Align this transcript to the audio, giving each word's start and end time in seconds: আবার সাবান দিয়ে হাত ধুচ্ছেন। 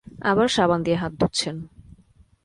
আবার 0.21 0.47
সাবান 0.47 0.79
দিয়ে 0.85 0.97
হাত 1.01 1.13
ধুচ্ছেন। 1.19 1.55